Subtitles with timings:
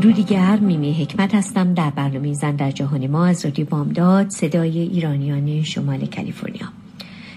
[0.00, 1.74] درودی گرم میمی حکمت هستم.
[1.74, 6.68] در برنامه زن در جهان ما از رادیو بامداد صدای ایرانیان شمال کالیفرنیا.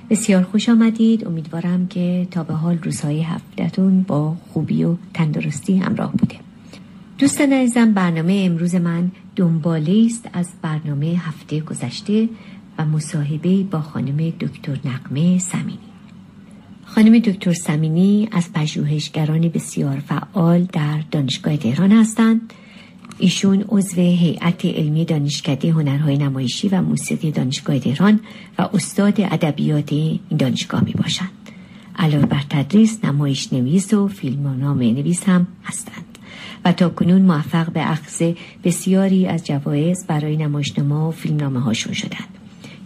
[0.09, 1.27] بسیار خوش آمدید.
[1.27, 6.35] امیدوارم که تا به حال روزهای هفتهتون با خوبی و تندرستی همراه بوده.
[7.17, 12.29] دوستان عزیزم برنامه امروز من دنباله است از برنامه هفته گذشته
[12.77, 15.90] و مصاحبه با خانم دکتر نقمه سمینی
[16.95, 22.53] خانم دکتر سمینی از پژوهشگران بسیار فعال در دانشگاه تهران هستند.
[23.17, 28.19] ایشون عضو هیئت علمی دانشکده هنرهای نمایشی و موسیقی دانشگاه تهران
[28.57, 31.31] و استاد ادبیات این دانشگاه می باشند.
[31.95, 36.17] علاوه بر تدریس نمایش نویس و فیلم نامه نویس هم هستند.
[36.65, 38.31] و تا کنون موفق به اخذ
[38.63, 42.40] بسیاری از جوایز برای نمایشنامه و فیلمنامه هاشون شدند.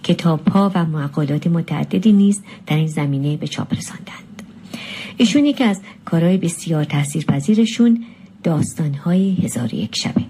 [0.05, 4.41] کتاب ها و مقالات متعددی نیز در این زمینه به چاپ رساندند.
[5.17, 8.03] ایشون یکی از کارهای بسیار تاثیرپذیرشون
[8.43, 10.21] داستانهای هزار یک شبه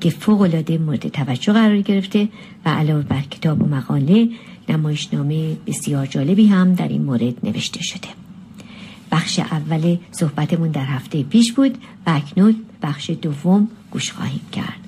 [0.00, 2.28] که فوق العاده مورد توجه قرار گرفته
[2.64, 4.28] و علاوه بر کتاب و مقاله
[4.68, 8.08] نمایشنامه بسیار جالبی هم در این مورد نوشته شده.
[9.12, 14.80] بخش اول صحبتمون در هفته پیش بود و اکنون بخش دوم گوش خواهیم کرد.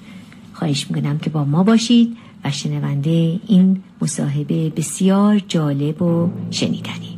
[0.53, 2.16] خواهش می‌کنم که با ما باشید.
[2.47, 7.16] و شنونده این مصاحبه بسیار جالب و شنیدنی.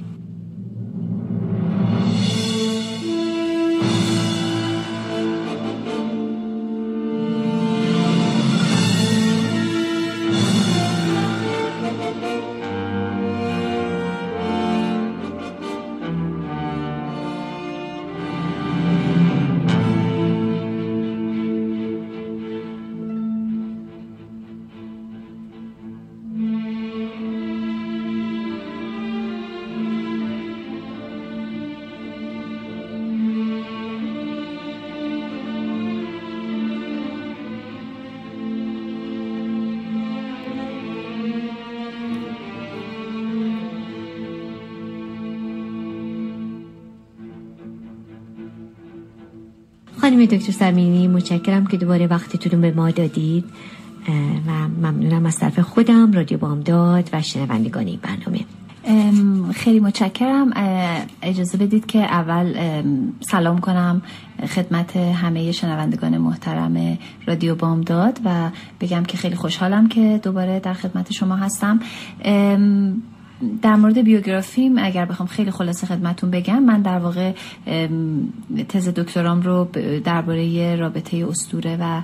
[50.08, 53.44] خانم دکتر سرمینی متشکرم که دوباره وقتتون به ما دادید.
[54.46, 58.44] و ممنونم از طرف خودم رادیو بامداد و شنوندگان این برنامه.
[59.52, 60.52] خیلی متشکرم.
[61.22, 62.54] اجازه بدید که اول
[63.20, 64.02] سلام کنم
[64.54, 71.12] خدمت همه شنوندگان محترم رادیو بامداد و بگم که خیلی خوشحالم که دوباره در خدمت
[71.12, 71.80] شما هستم.
[73.62, 77.32] در مورد بیوگرافیم اگر بخوام خیلی خلاصه خدمتون بگم من در واقع
[78.68, 79.68] تز دکترام رو
[80.04, 82.02] درباره رابطه استوره و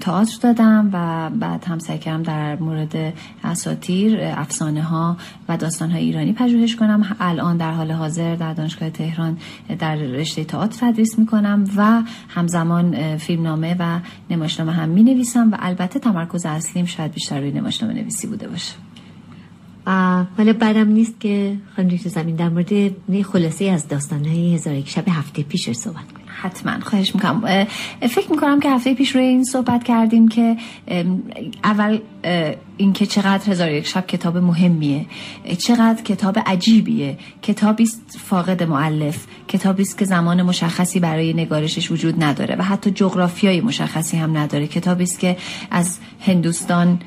[0.00, 3.14] تئاتر دادم و بعد هم سعی کردم در مورد
[3.44, 5.16] اساتیر افسانه ها
[5.48, 7.16] و داستان های ایرانی پژوهش کنم.
[7.20, 9.38] الان در حال حاضر در دانشگاه تهران
[9.78, 15.98] در رشته تئاتر تدریس می‌کنم و همزمان فیلمنامه و نمایشنامه هم می نویسم و البته
[15.98, 18.93] تمرکز اصلیم شاید بیشتر روی نمایشنامه نویسی بوده باشه.
[19.86, 22.72] حالا بعدم نیست که خانم زمین در مورد
[23.22, 26.24] خلاصه از داستان های هزار یک شب هفته پیش صحبت کنیم.
[26.26, 27.64] حتما خواهش می‌کنم.
[28.00, 30.56] فکر می‌کنم که هفته پیش روی این صحبت کردیم که
[31.64, 31.98] اول
[32.76, 35.06] اینکه چقدر هزار یک شب کتاب مهمیه.
[35.58, 37.18] چقدر کتاب عجیبیه.
[37.42, 42.90] کتابی است فاقد معلف کتابی است که زمان مشخصی برای نگارشش وجود نداره و حتی
[42.90, 44.66] جغرافیای مشخصی هم نداره.
[44.66, 45.36] کتابی است که
[45.70, 46.98] از هندوستان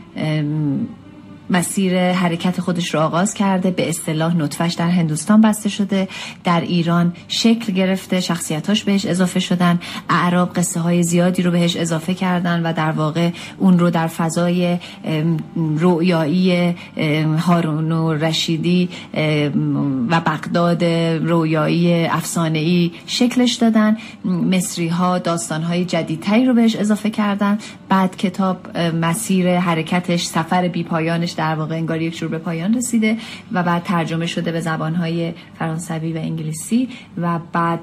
[1.49, 6.07] مسیر حرکت خودش رو آغاز کرده به اصطلاح نطفش در هندوستان بسته شده.
[6.43, 9.79] در ایران شکل گرفته شخصیتاش بهش اضافه شدن.
[10.09, 14.77] اعراب قصه های زیادی رو بهش اضافه کردن و در واقع اون رو در فضای
[15.55, 16.75] رویایی
[17.39, 18.89] هارون و رشیدی
[20.09, 20.83] و بغداد
[21.23, 23.97] رویایی افسانه ای شکلش دادن.
[24.25, 27.57] مصری ها داستان های جدیدتری رو بهش اضافه کردن.
[27.89, 33.17] بعد کتاب مسیر حرکتش سفر بی پایانش در واقع انگار یک جور به پایان رسیده
[33.51, 36.89] و بعد ترجمه شده به زبانهای فرانسوی و انگلیسی
[37.21, 37.81] و بعد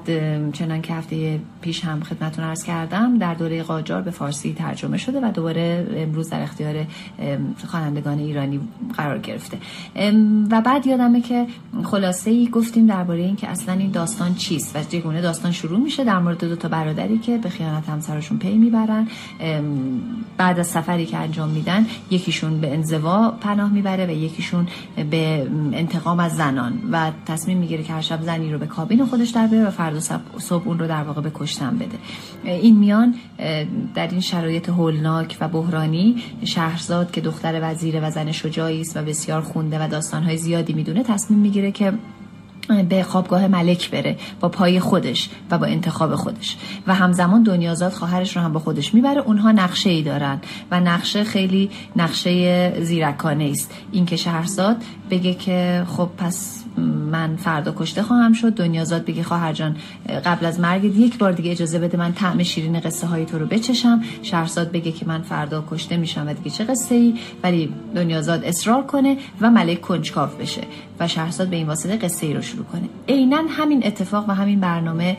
[0.51, 5.19] چنان که هفته پیش هم خدمتون عرض کردم در دوره قاجار به فارسی ترجمه شده
[5.19, 6.75] و دوباره امروز در اختیار
[7.67, 8.59] خوانندگان ایرانی
[8.97, 9.57] قرار گرفته.
[10.51, 11.47] و بعد یادمه که
[11.83, 16.19] خلاصه ای گفتیم درباره اینکه اصلا این داستان چیست و چگونه داستان شروع میشه در
[16.19, 19.07] مورد دو تا برادری که به خیانت همسرشون پی می‌برن.
[20.37, 24.67] بعد از سفری که انجام میدن یکیشون به انزوا پناه می‌بره و یکیشون
[25.09, 29.29] به انتقام از زنان و تصمیم می‌گیره که هر شب زنی رو به کابین خودش
[29.29, 29.99] در بیاره و فردا
[30.37, 31.97] صبح اون رو در واقع به کشتن بده.
[32.43, 33.15] این میان
[33.95, 39.01] در این شرایط هولناک و بحرانی شهرزاد که دختر وزیر و زن شجاعی است و
[39.01, 41.93] بسیار خونده و داستانهای زیادی می‌دونه تصمیم می‌گیره که
[42.89, 46.57] به خوابگاه ملک بره با پای خودش و با انتخاب خودش.
[46.87, 49.21] و همزمان دنیازاد خواهرش رو هم با خودش می‌بره.
[49.21, 50.41] اونها نقشه ای دارن
[50.71, 53.71] و نقشه خیلی نقشه زیرکانه است.
[53.91, 54.77] اینکه شهرزاد
[55.09, 56.63] بگه که خب پس
[57.11, 58.53] من فردا کشته خواهم شد.
[58.53, 59.77] دنیازاد بگه خواهر جان
[60.25, 63.45] قبل از مرگ یک بار دیگه اجازه بده من طعم شیرین قصه های تو رو
[63.45, 64.01] بچشم.
[64.21, 67.13] شهرزاد بگه که من فردا کشته میشم و دیگه چه قصه ای
[67.43, 70.61] ولی دنیازاد اصرار کنه و ملک کنجکاو بشه.
[70.99, 72.89] و شهرزاد به این واسطه قصه ای رو شروع کنه.
[73.09, 75.17] عینا همین اتفاق و همین برنامه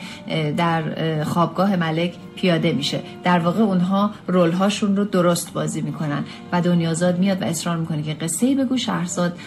[0.57, 3.01] در خوابگاه ملک پیاده میشه.
[3.25, 8.03] در واقع اونها رول هاشون رو درست بازی می‌کنن و دنیازاد میاد و اصرار می‌کنه
[8.03, 8.77] که قصه ای بگو.
[8.77, 9.39] شهرزاد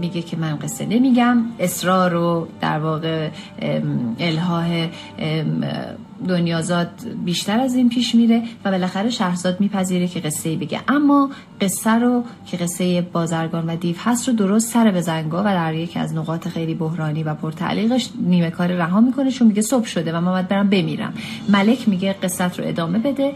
[0.00, 1.44] میگه که من قصه نمیگم.
[1.58, 3.28] اصرار رو در واقع
[4.18, 4.66] الهاه
[6.28, 6.90] دنیازاد
[7.24, 10.80] بیشتر از این پیش میره و بالاخره شهرزاد میپذیره که قصه بگه.
[10.88, 11.30] اما
[11.60, 15.74] قصه رو که قصه بازرگان و دیو هست رو درست سر به زنگا و در
[15.74, 20.12] یکی از نقاط خیلی بحرانی و پرتعلیقش نیمه کار رها می‌کنه چون میگه صبح شده
[20.12, 21.14] و من باید برم بمیرم.
[21.48, 23.32] ملک میگه قصت رو ادامه بده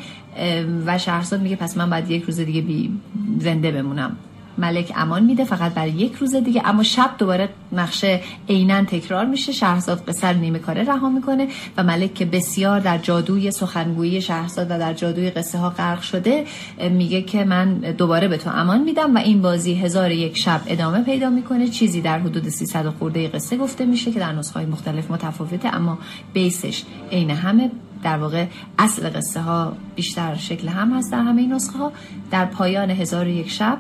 [0.87, 2.91] و شهرزاد میگه پس من باید یک روز دیگه بی
[3.39, 4.17] زنده بمونم.
[4.59, 6.63] ملک امان میده فقط برای یک روز دیگه.
[6.65, 9.53] اما شب دوباره نقشه عینا تکرار میشه.
[9.53, 14.79] شهرزاد قصر نیمه کاره رها می‌کنه و ملک که بسیار در جادوی سخنگویی شهرزاد و
[14.79, 16.45] در جادوی قصه ها غرق شده
[16.91, 21.03] میگه که من دوباره به تو امان میدم و این بازی هزار یک شب ادامه
[21.03, 21.69] پیدا می‌کنه.
[21.69, 25.99] چیزی در حدود 300 خورده قصه گفته میشه که در نسخه های مختلف متفاوته اما
[26.33, 27.71] بیسش عین همه.
[28.03, 28.47] در واقع
[28.79, 31.93] اصل قصه ها بیشتر شکل هم هست در همه این نسخه ها
[32.31, 33.79] در پایان هزار یک شب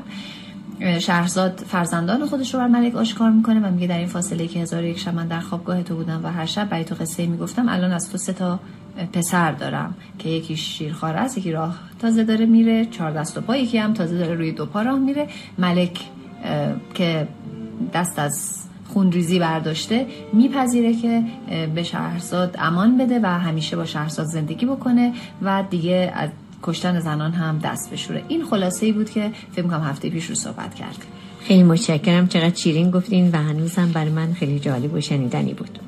[0.98, 4.84] شهرزاد فرزندان خودش رو بر ملک آشکار می‌کنه و میگه در این فاصله که هزار
[4.84, 7.92] یک شب من در خوابگاه تو بودم و هر شب برای تو قصه می‌گفتم الان
[7.92, 8.60] از تو سه تا
[9.12, 13.56] پسر دارم که یکی شیرخوار است یکی راه تازه داره میره چهار دست و پا
[13.56, 15.28] یکی هم تازه داره روی دو پا راه میره.
[15.58, 16.00] ملک
[16.94, 17.28] که
[17.94, 21.22] دست از خونریزی برداشته میپذیره که
[21.74, 25.12] به شهرزاد امان بده و همیشه با شهرزاد زندگی بکنه
[25.42, 26.30] و دیگه از
[26.66, 30.34] کشتن زنان هم دست بشوره این خلاصه ای بود که فکر کنم هفته پیش رو
[30.34, 30.96] صحبت کرد.
[31.40, 32.28] خیلی متشکرم.
[32.28, 35.78] چقدر شیرین گفتین و هنوزم برای من خیلی جالب و شنیدنی بود.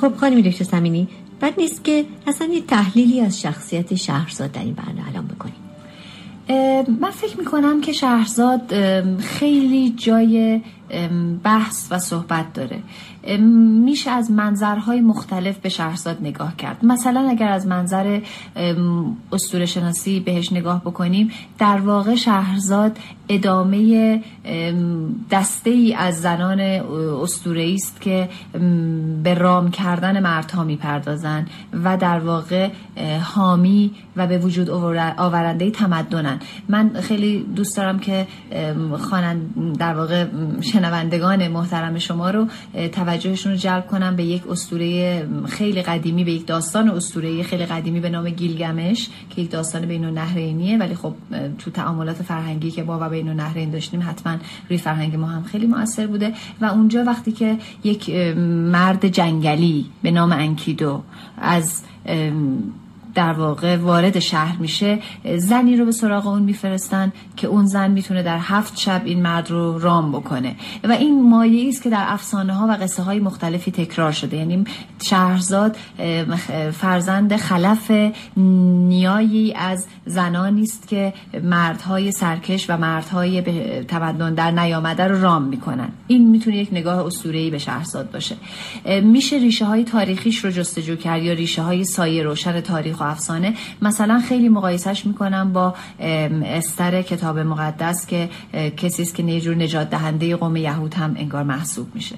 [0.00, 1.08] خب خانم دکتر سمینی
[1.42, 5.54] بد نیست که اصلا یه تحلیلی از شخصیت شهرزاد در این برنامه الان بکنیم.
[7.00, 8.60] من فکر می‌کنم که شهرزاد
[9.20, 10.60] خیلی جای
[11.42, 12.78] بحث و صحبت داره.
[13.84, 16.84] میشه از منظرهای مختلف به شهرزاد نگاه کرد.
[16.84, 18.20] مثلا اگر از منظر
[19.32, 24.22] استور شناسی بهش نگاه بکنیم در واقع شهرزاد ادامه
[25.30, 28.28] دسته ای از زنان استوره است که
[29.22, 31.46] به رام کردن مردها می‌پردازن
[31.84, 32.68] و در واقع
[33.22, 38.26] حامی و به وجود آورنده تمدنن من خیلی دوست دارم که
[38.98, 40.26] خوانند در واقع
[40.60, 42.46] شنوندگان محترم شما رو
[42.92, 48.00] توجهشون رو جلب کنم به یک اسطوره خیلی قدیمی به یک داستان اسطوره خیلی قدیمی
[48.00, 51.14] به نام گیلگمش که یک داستان بین النهرینیه ولی خب
[51.58, 54.36] تو تعاملات فرهنگی که با و بین النهرین داشتیم حتما
[54.68, 56.32] روی فرهنگ ما هم خیلی موثر بوده.
[56.60, 58.10] و اونجا وقتی که یک
[58.76, 61.02] مرد جنگلی به نام انکیدو
[61.38, 61.82] از
[63.16, 64.98] در واقع وارد شهر میشه
[65.36, 69.50] زنی رو به سراغ اون میفرستن که اون زن می‌تونه در هفت شب این مرد
[69.50, 70.56] رو رام بکنه.
[70.84, 74.36] و این مایه است که در افسانه ها و قصه های مختلفی تکرار شده.
[74.36, 74.64] یعنی
[75.02, 75.76] شهرزاد
[76.72, 77.90] فرزند خلف
[78.36, 83.42] نیایی از زنانی است که مردهای سرکش و مردهای
[83.82, 85.88] تمدن در نیامده رو رام می‌کنن.
[86.06, 88.36] این می‌تونه یک نگاه اسطوره‌ای به شهرزاد باشه.
[89.02, 93.54] میشه ریشه های تاریخیش رو جستجو کرد یا ریشه های سایه روشن تاریخ افسانه.
[93.82, 95.74] مثلا خیلی مقایسش می‌کنم با
[96.44, 98.28] استر کتاب مقدس که
[98.76, 102.16] کسی است که نیجور نجات دهنده قوم یهود هم انگار محسوب میشه.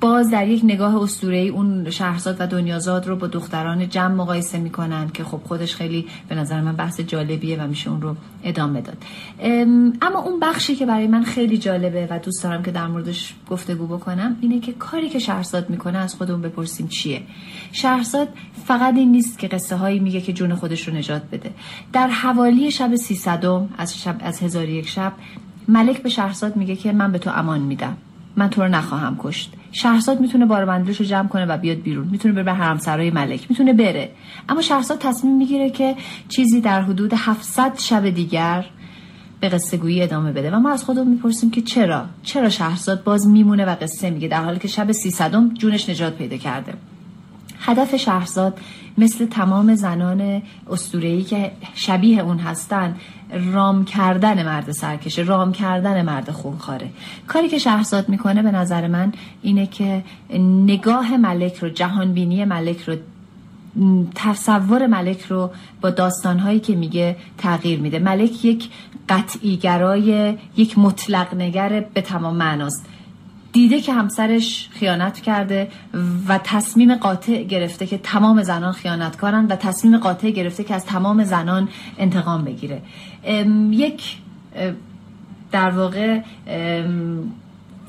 [0.00, 5.10] باز در یک نگاه اسطوره‌ای اون شهرزاد و دنیازاد رو با دختران جمع مقایسه می‌کنن
[5.14, 8.96] که خب خودش خیلی به نظر من بحث جالبیه و میشه اون رو ادامه داد.
[10.02, 13.86] اما اون بخشی که برای من خیلی جالبه و دوست دارم که در موردش گفتگو
[13.86, 17.22] بکنم اینه که کاری که شهرزاد می‌کنه از خودمون بپرسیم چیه.
[17.72, 18.28] شهرزاد
[18.66, 21.50] فقط این نیست که قصه هایی میگه که جون خودش رو نجات بده.
[21.92, 23.44] در حوالی شب 300
[23.78, 25.12] از شب از هزار شب
[25.68, 27.96] ملک به شهرزاد میگه که من به تو امان میدم.
[28.36, 29.54] من تو رو نخواهم کشت.
[29.72, 32.08] شهرزاد می‌تونه بار رو جمع کنه و بیاد بیرون.
[32.08, 33.46] می‌تونه بره به حرمسرای ملک.
[33.50, 34.10] می‌تونه بره.
[34.48, 35.96] اما شهرزاد تصمیم می‌گیره که
[36.28, 38.66] چیزی در حدود 700 شب دیگر
[39.40, 40.50] به قصه گویی ادامه بده.
[40.50, 44.44] و ما از خودمون می‌پرسیم که چرا؟ چرا شهرزاد باز میمونه و قصه میگه؟ در
[44.44, 46.74] حالی که شب 300 جونش نجات پیدا کرده.
[47.60, 48.58] هدف شهرزاد
[48.98, 52.96] مثل تمام زنان استورهی که شبیه اون هستن
[53.52, 56.88] رام کردن مرد سرکشه رام کردن مرد خونخواره.
[57.26, 59.12] کاری که شهرزاد می‌کنه به نظر من
[59.42, 60.04] اینه که
[60.66, 62.96] نگاه ملک رو جهانبینی ملک رو
[64.14, 65.50] تصور ملک رو
[65.80, 67.98] با داستانهایی که میگه تغییر میده.
[67.98, 68.68] ملک یک
[69.08, 72.86] قطعیگرای یک مطلق نگر به تمام معناست.
[73.52, 75.68] دیده که همسرش خیانت کرده
[76.28, 80.84] و تصمیم قاطع گرفته که تمام زنان خیانت کنن و تصمیم قاطع گرفته که از
[80.84, 82.82] تمام زنان انتقام بگیره.
[83.70, 84.16] یک
[85.52, 86.20] در واقع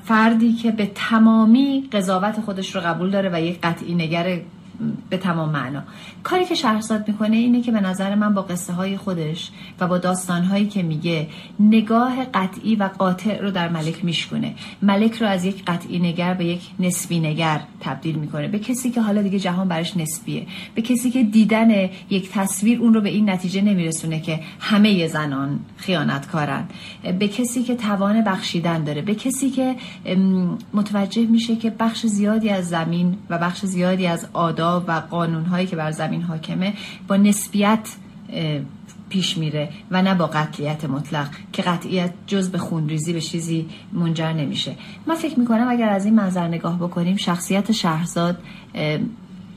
[0.04, 4.40] فردی که به تمامی قضاوت خودش رو قبول داره و یک قطعی نگر
[5.10, 5.84] به تمام معنا.
[6.24, 9.98] کاری که شهرزاد می‌کنه اینه که به نظر من با قصه های خودش و با
[9.98, 11.28] داستان هایی که میگه
[11.60, 16.46] نگاه قطعی و قاطع رو در ملک میشکنه ملک رو از یک قطعی نگر به
[16.46, 18.48] یک نسبی نگر تبدیل می‌کنه.
[18.48, 20.48] به کسی که حالا دیگه جهان برش نسبیه.
[20.76, 25.60] به کسی که دیدن یک تصویر اون رو به این نتیجه نمیرسونه که همه زنان
[25.78, 26.66] خیانتکارن
[27.20, 29.02] به کسی که توان بخشیدن داره.
[29.02, 29.76] به کسی که
[30.74, 35.68] متوجه میشه که بخش زیادی از زمین و بخش زیادی از آداب و قانون هایی
[35.68, 36.74] که بر زمین حاکمه
[37.08, 37.90] با نسبیت
[39.10, 44.34] پیش میره و نه با قطعیت مطلق که قطعیت جز به خونریزی به چیزی منجر
[44.34, 44.76] نمیشه.
[45.08, 48.38] من فکر می‌کنم اگر از این منظر نگاه بکنیم شخصیت شهرزاد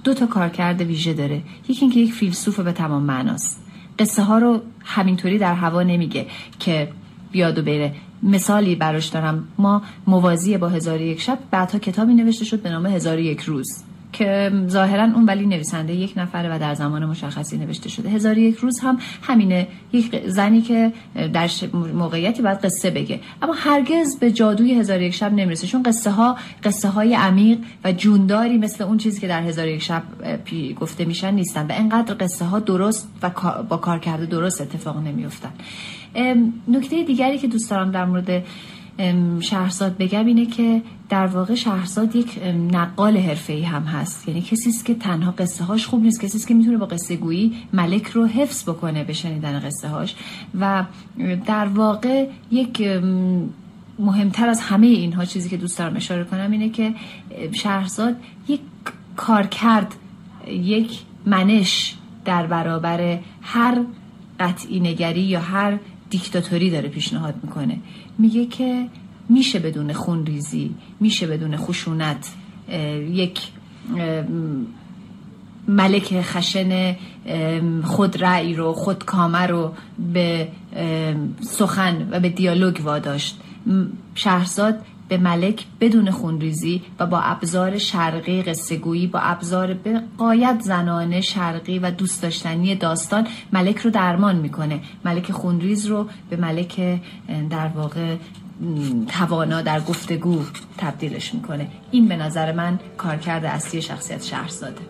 [0.04, 1.42] دو تا کارکرد ویژه داره.
[1.68, 3.60] یکی اینکه یک فیلسوف به تمام معناست.
[3.98, 6.26] قصه ها رو همینطوری در هوا نمیگه
[6.58, 6.88] که
[7.32, 7.94] بیاد و بره.
[8.22, 9.48] مثالی براش دارم.
[9.58, 13.84] ما موازی با هزار یک شب بعدها کتابی نوشته شد به نام هزار یک روز.
[14.14, 18.08] که ظاهرا اون ولی نویسنده یک نفره و در زمان مشخصی نوشته شده.
[18.10, 19.68] هزار یک روز هم همینه.
[19.92, 20.92] یک زنی که
[21.32, 21.50] در
[21.94, 23.20] موقعیتی باید قصه بگه.
[23.42, 25.66] اما هرگز به جادوی هزار یک شب نمی‌رسه.
[25.66, 29.82] چون قصه ها قصه های عمیق و جونداری مثل اون چیزی که در هزار یک
[29.82, 30.02] شب
[30.80, 31.66] گفته میشن نیستن.
[31.66, 33.30] و انقدر قصه ها درست و
[33.68, 35.52] با کار کرده درست اتفاق نمیفتن
[36.68, 38.44] نکته دیگری که دوست دارم در مورد
[39.40, 42.40] شهرزاد بگم اینه که در واقع شهرزاد یک
[42.72, 44.28] نقال حرفه‌ای هم هست.
[44.28, 47.16] یعنی کسی است که تنها قصه هاش خوب نیست کسی است که می‌تونه با قصه
[47.16, 50.14] گویی ملک رو حفظ بکنه به شنیدن قصه هاش
[50.60, 50.84] و
[51.46, 52.88] در واقع یک
[53.98, 56.94] مهمتر از همه اینها چیزی که دوست دارم اشاره کنم اینه که
[57.52, 58.16] شهرزاد
[58.48, 58.60] یک
[59.16, 59.94] کارکرد
[60.48, 63.80] یک منش در برابر هر
[64.40, 65.78] قطعی نگری یا هر
[66.10, 67.78] دیکتاتوری داره پیشنهاد می‌کنه.
[68.18, 68.86] میگه که
[69.28, 72.32] میشه بدون خونریزی میشه بدون خشونت
[73.12, 73.40] یک
[75.68, 76.96] ملک خشن
[77.84, 79.72] خودرأی رو خودکامه رو
[80.12, 80.48] به
[81.40, 83.40] سخن و به دیالوگ واداشت.
[84.14, 91.20] شهرزاد به ملک بدون خونریزی و با ابزار شرقی قصهگویی با ابزار به قایت زنانه
[91.20, 94.80] شرقی و دوست داشتنی داستان ملک رو درمان می‌کنه.
[95.04, 97.00] ملک خونریز رو به ملک
[97.50, 98.16] در واقع
[99.08, 100.42] توانا در گفتگو
[100.78, 101.68] تبدیلش می‌کنه.
[101.90, 104.80] این به نظر من کارکرد اصلی شخصیت شهرزاده.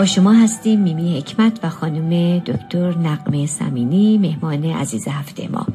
[0.00, 5.66] با شما هستیم میمی حکمت و خانم دکتر نقمه سمینی مهمان عزیز هفته ما.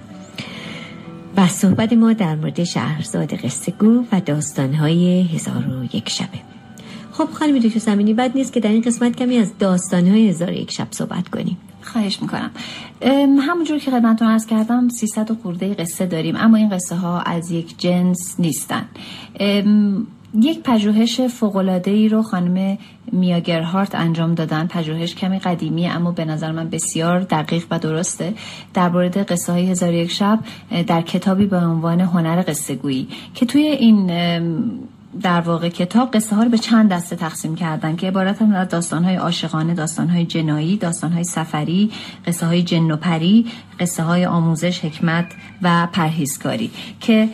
[1.38, 6.40] و صحبت ما در مورد شهرزاد قصه گو و داستانهای هزار و یک شبه.
[7.12, 10.54] خب خانمی دکتر زمینی بد نیست که در این قسمت کمی از داستانهای هزار و
[10.54, 11.58] یک شب صحبت کنیم.
[11.82, 12.52] خواهش می‌کنم.
[13.40, 17.80] همونجور که خدمتتون ارز کردم 300 خورده قصه داریم اما این قصه ها از یک
[17.80, 18.86] جنس نیستن.
[20.42, 22.78] یک پژوهش فوقلاده ای رو خانم
[23.12, 24.68] میاگرهارت انجام دادن.
[24.68, 28.34] پژوهش کمی قدیمی اما به نظر من بسیار دقیق و درسته.
[28.74, 30.40] در مورد قصه های هزار یک شب
[30.88, 34.12] در کتابی به عنوان هنر قصه گویی که توی این
[35.22, 38.68] در واقع کتاب قصه ها رو به چند دسته تقسیم کردن که عبارت هم از
[38.68, 41.92] داستان های عاشقانه داستان های جنایی داستان های سفری
[42.28, 43.46] قصه های جن و پری
[43.80, 45.26] قصه های آموزش حکمت
[45.62, 47.30] و پرهیزکاری که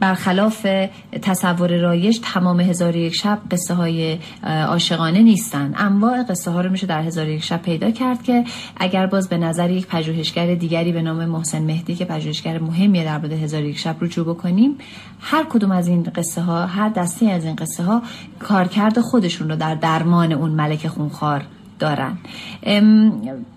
[0.00, 0.66] برخلاف
[1.22, 5.74] تصور رایش تمام هزار یک شب قصه های عاشقانه نیستن.
[5.76, 8.44] انواع قصه ها رو میشه در هزار یک شب پیدا کرد که
[8.76, 13.18] اگر باز به نظر یک پژوهشگر دیگری به نام محسن مهدی که پژوهشگر مهمیه در
[13.18, 14.78] مورد هزار یک شب رجوع بکنیم
[15.20, 18.02] هر کدوم از این قصه ها هر دسته از این قصه ها
[18.38, 21.44] کارکرد خودشون رو در درمان اون ملک خونخوار
[21.78, 22.18] دارن.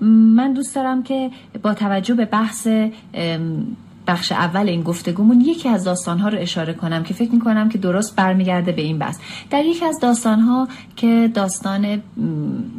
[0.01, 1.31] من دوست دارم که
[1.63, 2.67] با توجه به بحث
[4.07, 8.15] بخش اول این گفتگومون یکی از داستانها رو اشاره کنم که فکر می‌کنم که درست
[8.15, 9.19] برمیگرده به این بحث.
[9.49, 12.01] در یکی از داستانها که داستان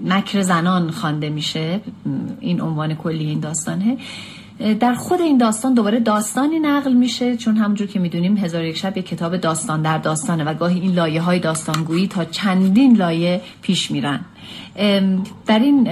[0.05, 1.81] مکر زنان خوانده میشه
[2.41, 3.97] این عنوان کلی این داستانه
[4.81, 8.99] در خود این داستان دوباره داستانی نقل میشه چون همونجور که می‌دونیم هزار یک شب
[8.99, 13.91] یک کتاب داستان در داستانه و گاهی این لایه های داستانگویی تا چندین لایه پیش
[13.91, 14.21] میرن.
[15.47, 15.83] در این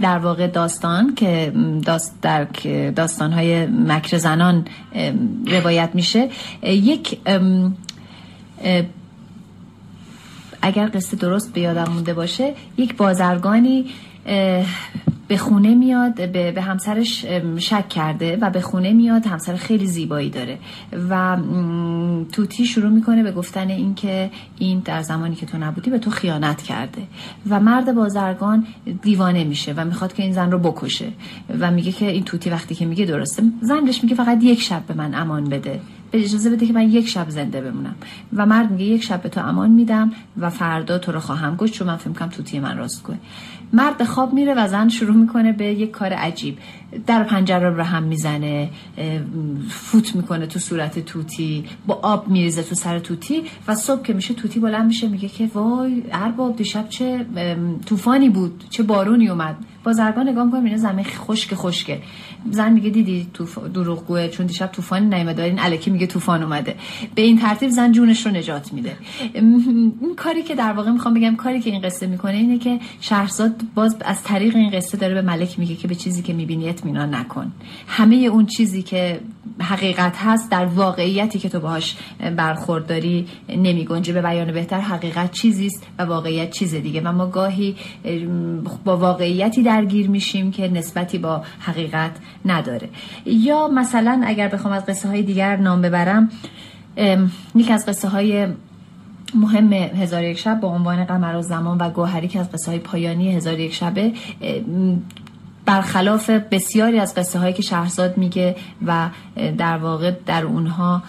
[0.00, 1.52] در واقع داستان که
[1.84, 2.44] داست در
[2.90, 4.64] داستان های مکر زنان
[5.46, 6.28] روایت میشه
[6.62, 7.18] یک
[10.62, 13.86] اگر قصه درست به یادم مونده باشه یک بازرگانی
[15.30, 17.26] به خونه میاد به, به همسرش
[17.58, 20.58] شک کرده و به خونه میاد همسر خیلی زیبایی داره.
[21.10, 21.36] و
[22.32, 26.62] توتی شروع می‌کنه به گفتن اینکه این در زمانی که تو نبودی به تو خیانت
[26.62, 27.02] کرده.
[27.50, 28.66] و مرد بازرگان
[29.02, 31.08] دیوانه میشه و می‌خواد که این زن رو بکشه.
[31.60, 33.42] و میگه که این توتی وقتی که میگه درسته.
[33.60, 35.80] زنش میگه فقط یک شب به من امان بده.
[36.10, 37.94] به اجازه بده که من یک شب زنده بمونم.
[38.32, 41.72] و مرد میگه یک شب به تو امان میدم و فردا تو رو خواهم گشت
[41.72, 43.18] چون من فکر کنم توتی من راست کنه
[43.72, 46.58] مرد به خواب میره و زن شروع می‌کنه به یک کار عجیب.
[47.06, 48.70] در پنجره رو هم می‌زنه
[49.68, 54.34] فوت می‌کنه تو صورت توتی با آب میریزه تو سر توتی و صبح که میشه
[54.34, 57.26] توتی بلند میشه میگه که وای ارباب دیشب چه
[57.86, 59.56] طوفانی بود چه بارونی اومد.
[59.84, 62.02] بازرگان نگاه می‌کنه می‌بینه زمین خشک خشکه.
[62.50, 63.58] زن میگه دیدی توف...
[63.58, 66.74] دروغگوه چون دیشب طوفان نیومده این الکی میگه طوفان اومده.
[67.14, 68.96] به این ترتیب زن جونش رو نجات میده.
[69.34, 73.62] این کاری که در واقع می‌خوام بگم کاری که این قصه می‌کنه اینه که شهرزاد
[73.74, 77.14] باز از طریق این قصه داره به ملک میگه که به چیزی که می‌بینی اطمینان
[77.14, 77.52] نکن.
[77.86, 79.20] همه اون چیزی که
[79.60, 81.96] حقیقت هست در واقعیتی که تو باهاش
[82.36, 87.00] برخورداری نمیگنجه به بیان بهتر حقیقت چیزی است و واقعیت چیز دیگه.
[87.00, 87.76] و ما گاهی
[88.84, 92.10] با واقعیتی درگیر میشیم که نسبتی با حقیقت
[92.44, 92.88] نداره.
[93.26, 96.30] یا مثلا اگر بخوام از قصه های دیگر نام ببرم
[97.54, 98.46] یک از قصه های
[99.34, 102.80] مهم هزار یک شب با عنوان قمر و زمان و گوهری که از قصه های
[102.80, 104.12] پایانی هزار یک شبه
[105.70, 108.56] برخلاف بسیاری از قصه هایی که شهرزاد میگه
[108.86, 109.08] و
[109.58, 111.02] در واقع در اونها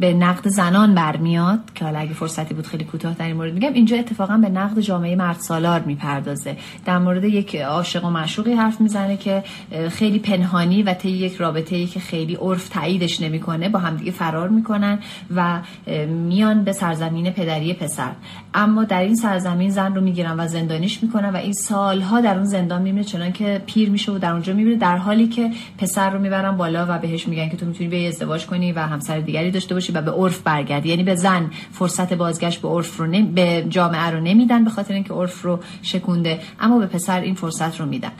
[0.00, 3.72] به نقد زنان برمیاد که حالا اگه فرصتی بود خیلی کوتاه در این مورد میگم
[3.72, 6.56] اینجا اتفاقا به نقد جامعه مرد سالار می‌پردازه.
[6.84, 9.44] در مورد یک عاشق و معشوقی حرف می‌زنه که
[9.90, 14.48] خیلی پنهانی و طی یک رابطه ای که خیلی عرف تاییدش نمی‌کنه با همدیگه فرار
[14.48, 14.98] می‌کنن
[15.36, 15.60] و
[16.06, 18.12] میان به سرزمین پدری پسر.
[18.54, 22.44] اما در این سرزمین زن رو می‌گیرن و زندانیش می‌کنن و این سالها در اون
[22.44, 26.18] زندان میمونه چنان که پیر میشه و در اونجا می‌بینه در حالی که پسر رو
[26.18, 29.74] می‌برن بالا و بهش میگن که تو می‌تونی به ازدواج کنی و همسر دیگری داشته
[29.74, 30.88] باشی و به عرف برگردی.
[30.88, 33.22] یعنی به زن فرصت بازگشت به عرف رو نمی...
[33.22, 37.80] به جامعه رو نمیدن به خاطر اینکه عرف رو شکونده اما به پسر این فرصت
[37.80, 38.12] رو میدن.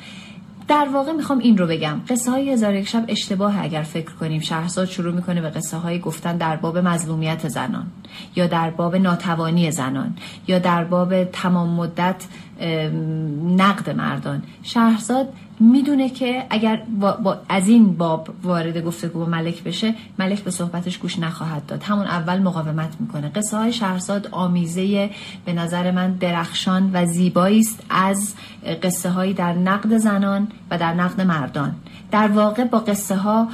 [0.70, 2.00] در واقع می‌خوام این رو بگم.
[2.08, 5.98] قصه های هزار یک شب اشتباه اگر فکر کنیم شهرزاد شروع می‌کنه به قصه های
[5.98, 7.86] گفتن در باب مظلومیت زنان
[8.36, 10.16] یا در باب ناتوانی زنان
[10.48, 12.24] یا در باب تمام مدت
[13.56, 14.42] نقد مردان.
[14.62, 15.28] شهرزاد
[15.60, 20.98] می‌دونه که اگر با, از این باب وارد گفتگو با ملک بشه ملک به صحبتش
[20.98, 21.82] گوش نخواهد داد.
[21.82, 23.28] همون اول مقاومت می‌کنه.
[23.28, 25.10] قصه های شهرزاد آمیزه
[25.44, 28.34] به نظر من درخشان و زیبایی است از
[28.82, 31.74] قصه هایی در نقد زنان و در نقد مردان.
[32.10, 33.48] در واقع با قصه ها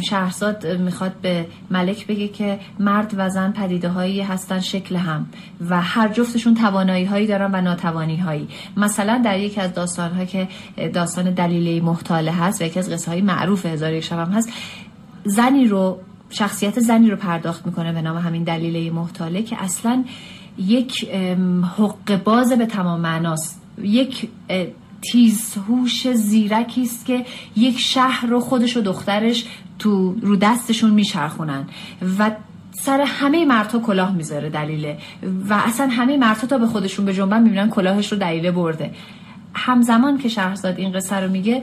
[0.00, 5.26] شهرزاد می‌خواد به ملک بگه که مرد و زن پدیده هایی هستن شکل هم
[5.70, 10.24] و هر جفتشون توانایی هایی دارن و ناتوانی هایی مثلا در یکی از داستان ها
[10.24, 10.48] که
[10.94, 14.52] داستان دلیلی محتاله هست و یکی از قصه های معروف هزار یک شب هم هست
[15.24, 15.98] زنی رو
[16.30, 20.04] شخصیت زنی رو پرداخت می‌کنه به نام همین دلیل محتاله که اصلا
[20.58, 21.08] یک
[21.78, 23.63] حق باز به تمام معناست.
[23.82, 24.28] یک
[25.02, 27.24] تیزهوش زیرکی است که
[27.56, 29.44] یک شهر رو خودش و دخترش
[29.78, 31.64] تو رو دستشون میچرخونن
[32.18, 32.30] و
[32.72, 34.98] سر همه مردها کلاه می‌ذاره دلیله
[35.48, 38.90] و اصلا همه مردها تا به خودشون به جنبن می‌بینن کلاهش رو دلیله برده.
[39.54, 41.62] همزمان که شهرزاد این قصه رو میگه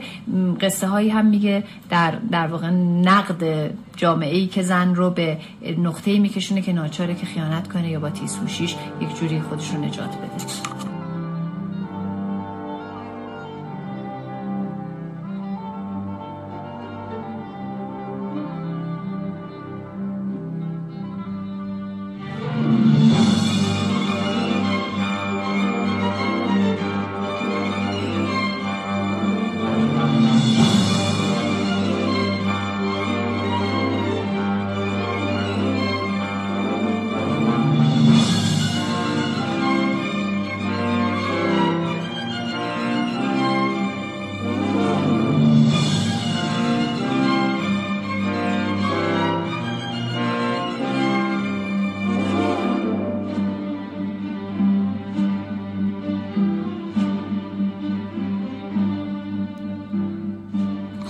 [0.60, 5.38] قصه هایی هم میگه در, در واقع نقد جامعه ای که زن رو به
[5.78, 10.10] نقطه میکشونه که ناچاره که خیانت کنه یا با تیسوشیش یک جوری خودش رو نجات
[10.10, 10.81] بده.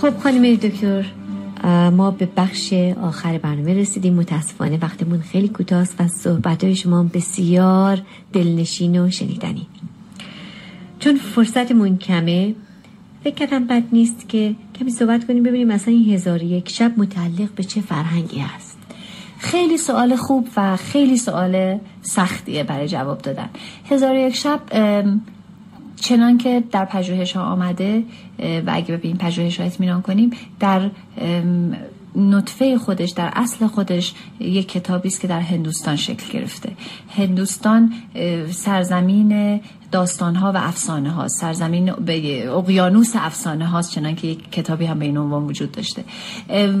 [0.03, 1.05] خب خانم دکتر
[1.89, 4.13] ما به بخش آخر برنامه رسیدیم.
[4.13, 8.01] متاسفانه وقتمون خیلی کوتاست و صحبت های شما بسیار
[8.33, 9.67] دلنشین و شنیدنی.
[10.99, 12.55] چون فرصتمون کمه
[13.23, 17.49] فکر کردم بد نیست که کمی صحبت کنیم ببینیم مثلا این هزار یک شب متعلق
[17.55, 18.77] به چه فرهنگی هست.
[19.39, 23.49] خیلی سوال خوب و خیلی سوال سختیه برای جواب دادن.
[23.89, 24.59] هزار یک شب
[26.03, 28.03] چنان که در پژوهش ها آمده
[28.39, 30.89] و اگه به این پژوهش ها اطمینان کنیم در
[32.15, 36.71] نطفه خودش در اصل خودش یک کتابی است که در هندوستان شکل گرفته.
[37.17, 37.93] هندوستان
[38.51, 39.61] سرزمین
[39.93, 41.89] داستان ها و افسانه ها سرزمین
[42.49, 46.03] اقیانوس افسانه هاست چنان که یک کتابی هم به این عنوان وجود داشته.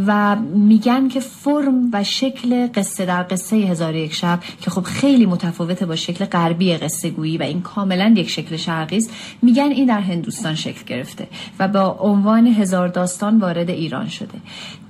[0.07, 5.25] و میگن که فرم و شکل قصه در قصه هزار یک شب که خب خیلی
[5.25, 9.09] متفاوته با شکل غربی قصه گویی و این کاملا یک شکل شرقی است
[9.41, 11.27] میگن این در هندوستان شکل گرفته
[11.59, 14.37] و با عنوان هزار داستان وارد ایران شده.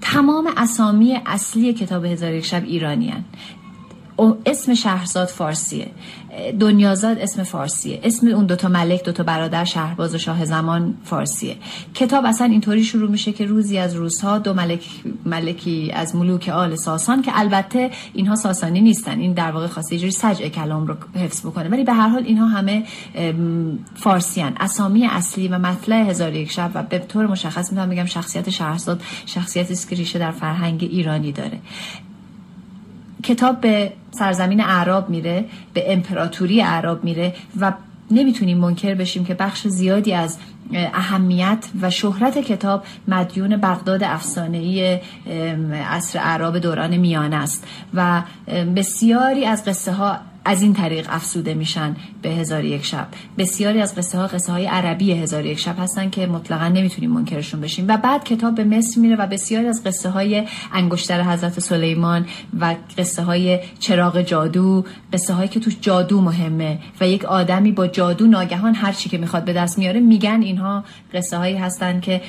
[0.01, 3.23] تمام اسامی اصلی کتاب هزار یک شب ایرانیان
[4.45, 5.87] اسم شهرزاد فارسیه.
[6.59, 7.99] دنیازاد اسم فارسیه.
[8.03, 11.55] اسم اون دوتا ملک دوتا برادر شهرباز و شاه زمان فارسیه.
[11.93, 14.85] کتاب اصلا اینطوری شروع میشه که روزی از روزها دو ملک
[15.25, 19.19] ملکی از ملوک آل ساسان که البته اینها ساسانی نیستن.
[19.19, 21.69] این در واقع خواسته جوری سجع کلام رو حفظ بکنه.
[21.69, 22.83] ولی به هر حال اینها همه
[23.95, 24.53] فارسیان.
[24.59, 29.01] اسامی اصلی و مطلع هزار یک شب و به طور مشخص می‌تونم بگم شخصیت شهرزاد
[29.25, 31.59] شخصیتی است که ریشه در فرهنگ ایرانی داره.
[33.23, 37.73] کتاب به سرزمین اعراب میره به امپراتوری اعراب میره و
[38.11, 40.37] نمی‌تونیم منکر بشیم که بخش زیادی از
[40.73, 44.99] اهمیت و شهرت کتاب مدیون بغداد افسانه‌ای
[45.89, 47.67] عصر اعراب دوران میانه است.
[47.93, 48.21] و
[48.75, 53.07] بسیاری از قصه ها از این طریق افسوده میشن به هزار یک شب.
[53.37, 57.61] بسیاری از قصه ها قصه های عربی هزار یک شب هستن که مطلقا نمی‌تونیم منکرشون
[57.61, 57.85] بشیم.
[57.87, 62.25] و بعد کتاب به مصر میره و بسیاری از قصه های انگشتر حضرت سلیمان
[62.59, 67.87] و قصه های چراغ جادو قصه هایی که توش جادو مهمه و یک آدمی با
[67.87, 72.21] جادو ناگهان هر چی که می‌خواد به دست میاره میگن اینها قصه هایی هستن که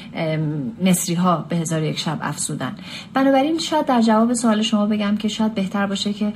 [0.84, 2.76] مصری ها به هزار یک شب افسودن.
[3.14, 6.32] بنابراین شاید در جواب سوال شما بگم که شاید بهتر باشه که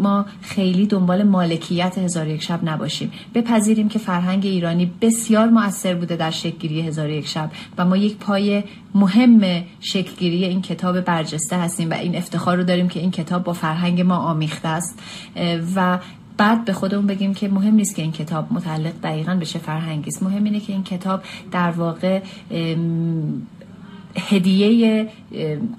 [0.00, 3.12] ما خیلی دنبال مالکیت هزار یک شب نباشیم.
[3.34, 8.16] بپذیریم که فرهنگ ایرانی بسیار مؤثر بوده در شکلگیری هزار یک شب و ما یک
[8.16, 13.44] پای مهم شکلگیری این کتاب برجسته هستیم و این افتخار رو داریم که این کتاب
[13.44, 14.98] با فرهنگ ما آمیخته است.
[15.76, 15.98] و
[16.36, 20.08] بعد به خودمون بگیم که مهم نیست که این کتاب متعلق دقیقا به چه فرهنگی
[20.08, 20.22] است.
[20.22, 22.20] مهم اینه که این کتاب در واقع
[24.16, 25.08] هدیه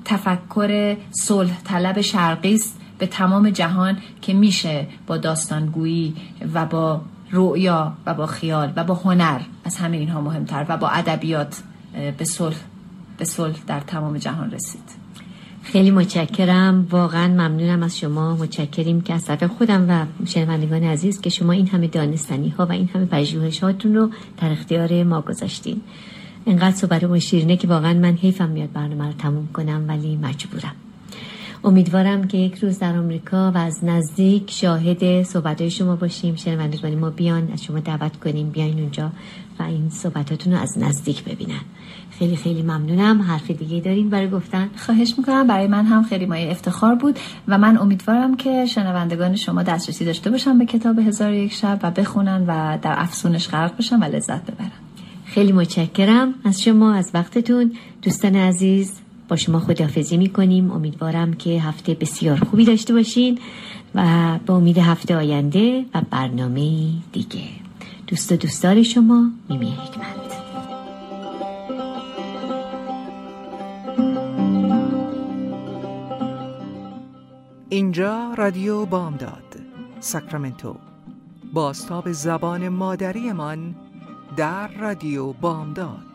[0.05, 2.78] تفکر صلح طلب شرقی است.
[2.99, 6.15] به تمام جهان که میشه با داستانگویی
[6.53, 10.88] و با رؤیا و با خیال و با هنر از همه اینها مهمتر و با
[10.89, 11.62] ادبیات
[12.17, 12.57] به صلح
[13.17, 15.09] به صلح در تمام جهان رسید.
[15.63, 16.88] خیلی متشکرم.
[16.89, 18.35] واقعا ممنونم از شما.
[18.35, 22.71] متشکریم که از طرف خودم و شنوندگان عزیز که شما این همه دانستنی ها و
[22.71, 24.09] این همه پژوهشاتون رو
[24.41, 25.81] در اختیار ما گذاشتین.
[26.47, 30.75] انقدر صحبت شیرینه که واقعا من حیفم میاد برنامه رو تموم کنم ولی مجبورم.
[31.63, 36.36] امیدوارم که یک روز در آمریکا و از نزدیک شاهد صحبت شما باشیم.
[36.36, 38.50] شنوندگان ما بیان از شما دعوت کنیم.
[38.50, 39.12] بیاین اونجا
[39.60, 41.62] و این صحبتاتون رو از نزدیک ببینن.
[42.12, 43.22] خیلی خیلی ممنونم.
[43.22, 45.48] حرف دیگه دارین برای گفتن؟ خواهش می‌کنم.
[45.48, 50.30] برای من هم خیلی مایه افتخار بود و من امیدوارم که شنوندگان شما دسترسی داشته
[50.30, 54.52] باشن به کتاب هزار یک شب و بخونن و در افسونش غرق بشن و لذت
[54.52, 54.72] ببرن.
[55.26, 56.34] خیلی متشکرم.
[56.43, 57.72] از شما از وقتتون.
[58.02, 58.93] دوستان عزیز
[59.29, 60.71] با شما خدافزی می‌کنیم.
[60.71, 63.39] امیدوارم که هفته بسیار خوبی داشته باشین
[63.95, 67.43] و با امید هفته آینده و برنامه دیگه.
[68.07, 70.19] دوست و دوستدار شما میمی حکمت.
[77.69, 79.55] اینجا رادیو بامداد
[79.99, 80.75] ساکرامنتو.
[81.53, 83.75] باستاب زبان مادریمان
[84.37, 86.09] در رادیو بامداد.